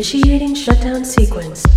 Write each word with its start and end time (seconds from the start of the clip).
Initiating 0.00 0.54
shutdown 0.54 1.04
sequence. 1.04 1.69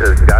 Everybody 0.00 0.28
here 0.28 0.37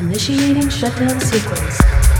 Initiating 0.00 0.68
shutdown 0.68 1.20
sequence. 1.20 2.17